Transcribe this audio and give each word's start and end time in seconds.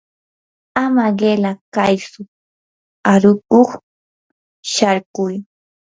ama 0.83 1.05
qila 1.19 1.51
kaytsu 1.73 2.21
aruqkuq 3.11 3.69
sharkuy. 4.73 5.35